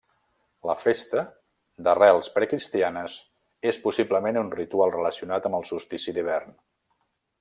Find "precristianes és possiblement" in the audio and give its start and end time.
2.37-4.41